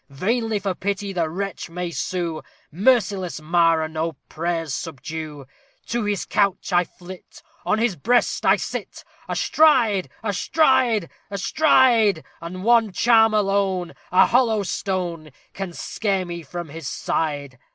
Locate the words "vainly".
0.09-0.57